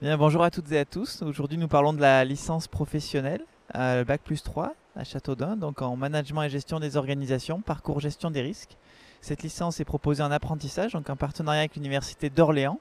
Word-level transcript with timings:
Bien, 0.00 0.16
bonjour 0.16 0.44
à 0.44 0.52
toutes 0.52 0.70
et 0.70 0.78
à 0.78 0.84
tous. 0.84 1.22
Aujourd'hui, 1.22 1.58
nous 1.58 1.66
parlons 1.66 1.92
de 1.92 2.00
la 2.00 2.24
licence 2.24 2.68
professionnelle, 2.68 3.40
euh, 3.74 4.04
Bac 4.04 4.20
plus 4.22 4.44
3 4.44 4.72
à 4.94 5.02
Châteaudun, 5.02 5.56
donc 5.56 5.82
en 5.82 5.96
management 5.96 6.44
et 6.44 6.48
gestion 6.48 6.78
des 6.78 6.96
organisations, 6.96 7.60
parcours 7.60 7.98
gestion 7.98 8.30
des 8.30 8.40
risques. 8.40 8.76
Cette 9.22 9.42
licence 9.42 9.80
est 9.80 9.84
proposée 9.84 10.22
en 10.22 10.30
apprentissage, 10.30 10.92
donc 10.92 11.10
en 11.10 11.16
partenariat 11.16 11.62
avec 11.62 11.74
l'Université 11.74 12.30
d'Orléans, 12.30 12.78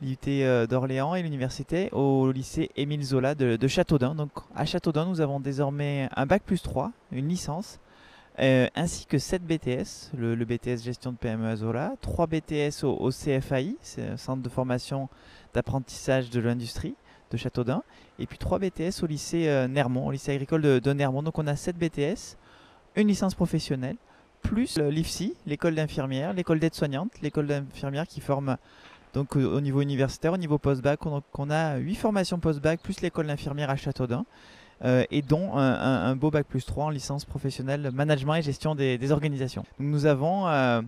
l'IUT 0.00 0.18
euh, 0.28 0.68
d'Orléans 0.68 1.16
et 1.16 1.22
l'Université 1.24 1.90
au 1.90 2.30
lycée 2.30 2.70
Émile 2.76 3.02
Zola 3.02 3.34
de, 3.34 3.66
Châteaudun. 3.66 4.14
Donc 4.14 4.30
à 4.54 4.64
Châteaudun, 4.66 5.06
nous 5.06 5.20
avons 5.20 5.40
désormais 5.40 6.08
un 6.14 6.26
Bac 6.26 6.44
plus 6.44 6.62
3, 6.62 6.92
une 7.10 7.26
licence, 7.26 7.80
euh, 8.40 8.68
ainsi 8.74 9.04
que 9.06 9.18
7 9.18 9.42
BTS, 9.42 10.12
le, 10.16 10.34
BTS 10.44 10.82
gestion 10.82 11.12
de 11.12 11.16
PME 11.16 11.46
à 11.46 11.56
Zola, 11.56 11.92
3 12.00 12.26
BTS 12.26 12.84
au, 12.84 13.10
CFAI, 13.10 13.76
c'est 13.82 14.16
centre 14.16 14.42
de 14.42 14.48
formation 14.48 15.08
d'apprentissage 15.52 16.30
de 16.30 16.40
l'industrie 16.40 16.94
de 17.30 17.36
Châteaudun, 17.36 17.82
et 18.18 18.26
puis 18.26 18.38
3 18.38 18.58
BTS 18.58 19.02
au 19.02 19.06
lycée 19.06 19.48
euh, 19.48 19.68
Nermont, 19.68 20.06
au 20.06 20.10
lycée 20.10 20.32
agricole 20.32 20.62
de, 20.62 20.78
de, 20.78 20.92
Nermont. 20.92 21.22
Donc 21.22 21.38
on 21.38 21.46
a 21.46 21.54
7 21.54 21.76
BTS, 21.76 22.36
une 22.96 23.08
licence 23.08 23.34
professionnelle, 23.34 23.96
plus 24.40 24.78
l'IFSI, 24.78 25.34
l'école 25.46 25.74
d'infirmière, 25.74 26.32
l'école 26.32 26.60
d'aide-soignante, 26.60 27.10
l'école 27.20 27.46
d'infirmière 27.46 28.06
qui 28.06 28.22
forme 28.22 28.56
donc 29.12 29.36
au 29.36 29.60
niveau 29.60 29.82
universitaire, 29.82 30.32
au 30.32 30.38
niveau 30.38 30.56
post-bac. 30.56 31.04
On, 31.04 31.22
on, 31.36 31.50
a 31.50 31.76
8 31.76 31.94
formations 31.96 32.38
post-bac, 32.38 32.80
plus 32.80 33.02
l'école 33.02 33.26
d'infirmière 33.26 33.68
à 33.68 33.76
Châteaudun. 33.76 34.24
Euh, 34.82 35.04
et 35.10 35.20
dont 35.20 35.56
un, 35.56 36.16
beau 36.16 36.30
bac 36.30 36.46
plus 36.46 36.64
3 36.64 36.86
en 36.86 36.90
licence 36.90 37.26
professionnelle 37.26 37.90
management 37.92 38.36
et 38.36 38.42
gestion 38.42 38.74
des, 38.74 39.12
organisations. 39.12 39.64
Nous 39.78 40.06
avons 40.06 40.46
euh, 40.48 40.80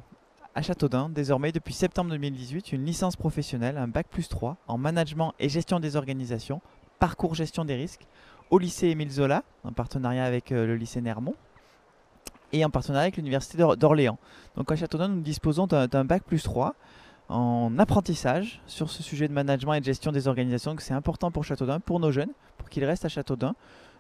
à 0.55 0.63
Châteaudun, 0.63 1.11
désormais 1.11 1.53
depuis 1.53 1.75
septembre 1.75 2.11
2018, 2.11 2.73
une 2.73 2.87
licence 2.87 3.17
professionnelle, 3.17 3.77
un 3.77 3.89
bac 3.89 4.07
plus 4.11 4.29
3 4.29 4.57
en 4.67 4.79
management 4.79 5.35
et 5.39 5.51
gestion 5.51 5.79
des 5.79 5.97
organisations, 5.97 6.63
parcours 7.01 7.35
gestion 7.35 7.67
des 7.67 7.75
risques, 7.75 8.07
au 8.51 8.59
lycée 8.59 8.89
Émile 8.89 9.11
Zola, 9.11 9.43
en 9.63 9.73
partenariat 9.73 10.25
avec 10.25 10.53
euh, 10.53 10.67
le 10.67 10.77
lycée 10.77 11.03
Nermont, 11.03 11.35
et 12.53 12.65
en 12.65 12.71
partenariat 12.71 13.05
avec 13.05 13.19
l'université 13.19 13.59
d'Orléans. 13.77 14.19
Donc 14.57 14.73
à 14.73 14.77
Châteaudun, 14.77 15.09
nous 15.09 15.21
disposons 15.21 15.67
d'un 15.67 16.05
bac 16.05 16.23
plus 16.25 16.43
3 16.43 16.75
en 17.29 17.79
apprentissage 17.79 18.63
sur 18.67 18.91
ce 18.91 19.03
sujet 19.03 19.29
de 19.29 19.33
management 19.33 19.75
et 19.75 19.81
de 19.81 19.85
gestion 19.85 20.13
des 20.13 20.29
organisations, 20.29 20.77
que 20.77 20.83
c'est 20.83 20.95
important 20.95 21.31
pour 21.31 21.45
Châteaudun, 21.45 21.81
pour 21.81 22.01
nos 22.01 22.11
jeunes, 22.11 22.33
pour 22.73 22.81
qu'ils 22.81 22.85
restent 22.87 23.05
à 23.05 23.11
Châteaudun 23.11 23.55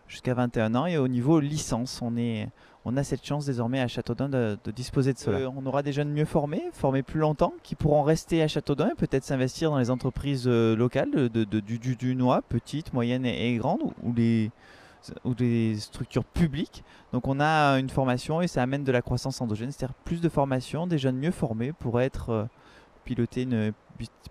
jusqu'à 0.08 0.32
21 0.32 0.74
ans. 0.74 0.86
Et 0.86 0.96
au 0.96 1.06
niveau 1.08 1.40
licence, 1.40 2.00
on, 2.00 2.16
est, 2.16 2.48
on 2.86 2.96
a 2.96 3.04
cette 3.04 3.24
chance 3.24 3.44
désormais 3.44 3.80
à 3.80 3.88
Châteaudun 3.88 4.30
de, 4.30 4.58
de 4.64 4.70
disposer 4.70 5.12
de 5.12 5.18
cela. 5.18 5.38
Euh, 5.40 5.50
on 5.54 5.66
aura 5.66 5.82
des 5.82 5.92
jeunes 5.92 6.10
mieux 6.10 6.24
formés, 6.24 6.62
formés 6.72 7.02
plus 7.02 7.20
longtemps, 7.20 7.52
qui 7.62 7.74
pourront 7.74 8.02
rester 8.02 8.42
à 8.42 8.48
Châteaudun 8.48 8.88
et 8.88 8.94
peut-être 8.94 9.24
s'investir 9.24 9.70
dans 9.70 9.78
les 9.78 9.90
entreprises 9.90 10.44
euh, 10.46 10.74
locales 10.74 11.10
de, 11.10 11.28
de, 11.28 11.60
du, 11.60 11.78
du, 11.78 11.96
du 11.96 12.16
Noix, 12.16 12.40
petites, 12.48 12.94
moyennes 12.94 13.26
et, 13.26 13.50
et 13.50 13.56
grandes, 13.56 13.82
ou 14.02 14.14
les 14.14 14.50
ou 15.24 15.34
des 15.34 15.74
structures 15.80 16.24
publiques. 16.24 16.84
Donc 17.12 17.26
on 17.26 17.40
a 17.40 17.72
une 17.80 17.90
formation 17.90 18.40
et 18.40 18.46
ça 18.46 18.62
amène 18.62 18.84
de 18.84 18.92
la 18.92 19.02
croissance 19.02 19.40
endogène, 19.40 19.72
c'est-à-dire 19.72 19.96
plus 20.04 20.20
de 20.20 20.28
formation, 20.28 20.86
des 20.86 20.96
jeunes 20.96 21.16
mieux 21.16 21.32
formés 21.32 21.72
pour 21.72 22.00
être 22.00 22.30
euh, 22.30 22.44
piloter 23.04 23.42
une 23.42 23.72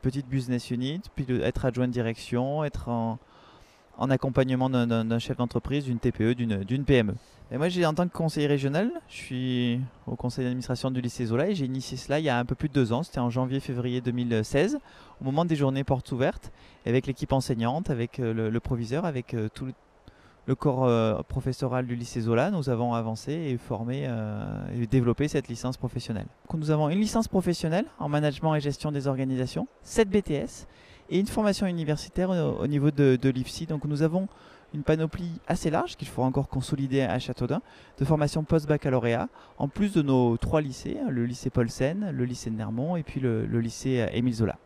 petite 0.02 0.30
business 0.30 0.72
unit, 0.72 1.02
être 1.44 1.66
adjoint 1.66 1.90
de 1.90 1.92
direction, 1.92 2.64
être 2.64 2.88
en, 2.88 3.20
en 3.98 4.10
accompagnement 4.10 4.70
d'un 4.70 5.20
chef 5.20 5.38
d'entreprise, 5.38 5.86
d'une 5.86 6.00
TPE, 6.00 6.34
d'une 6.34 6.86
PME. 6.86 7.16
Et 7.54 7.58
moi, 7.58 7.68
en 7.86 7.94
tant 7.94 8.08
que 8.08 8.14
conseiller 8.14 8.48
régional, 8.48 8.92
je 9.10 9.16
suis 9.16 9.82
au 10.08 10.16
conseil 10.16 10.46
d'administration 10.46 10.90
du 10.90 11.02
lycée 11.02 11.26
Zola 11.26 11.50
et 11.50 11.56
j'ai 11.56 11.66
initié 11.66 11.98
cela 11.98 12.18
il 12.18 12.24
y 12.24 12.30
a 12.30 12.40
un 12.40 12.46
peu 12.46 12.56
plus 12.56 12.70
de 12.70 12.74
deux 12.74 12.94
ans. 12.94 13.04
C'était 13.04 13.20
en 13.20 13.30
janvier-février 13.30 14.00
2016, 14.00 14.80
au 15.20 15.26
moment 15.26 15.44
des 15.44 15.58
journées 15.58 15.84
portes 15.84 16.10
ouvertes, 16.14 16.54
avec 16.86 17.08
l'équipe 17.08 17.34
enseignante, 17.34 17.90
avec 17.90 18.20
le, 18.20 18.50
le, 18.50 18.60
proviseur, 18.62 19.04
avec 19.04 19.36
tout 19.54 19.68
le, 20.46 20.56
corps 20.56 20.86
euh, 20.86 21.22
professoral 21.28 21.86
du 21.86 21.96
lycée 21.96 22.22
Zola, 22.22 22.52
nous 22.52 22.70
avons 22.70 22.94
avancé 22.94 23.34
et 23.34 23.58
formé 23.58 24.06
euh, 24.08 24.46
et 24.74 24.88
développé 24.88 25.28
cette 25.28 25.50
licence 25.50 25.76
professionnelle. 25.76 26.28
Nous 26.54 26.72
avons 26.72 26.90
une 26.90 27.00
licence 27.00 27.28
professionnelle 27.28 27.86
en 28.00 28.08
management 28.08 28.56
et 28.56 28.62
gestion 28.62 28.94
des 28.94 29.08
organisations, 29.08 29.68
7 29.84 30.10
BTS 30.10 30.68
et 31.12 31.20
une 31.20 31.28
formation 31.28 31.68
universitaire 31.68 32.32
au, 32.32 32.64
au 32.64 32.68
niveau 32.68 32.90
de, 32.90 33.30
l'IFSI. 33.30 33.68
Donc 33.68 33.86
nous 33.86 34.02
avons 34.02 34.28
une 34.74 34.84
panoplie 34.84 35.34
assez 35.48 35.70
large 35.70 35.98
qu'il 35.98 36.08
faut 36.08 36.24
encore 36.24 36.48
consolider 36.48 37.02
à 37.02 37.20
Châteaudun 37.20 37.62
de 38.00 38.06
formation 38.06 38.44
post-baccalauréat, 38.44 39.28
en 39.58 39.68
plus 39.68 39.94
de 39.94 40.02
nos 40.02 40.38
trois 40.38 40.62
lycées, 40.62 40.98
le 41.10 41.26
lycée 41.26 41.50
Paulsen, 41.50 42.12
le 42.12 42.26
lycée 42.26 42.50
de 42.50 42.56
Nermont 42.56 42.96
et 42.96 43.04
puis 43.04 43.20
le, 43.20 43.46
le 43.46 43.60
lycée 43.60 44.08
Émile 44.14 44.36
Zola. 44.36 44.58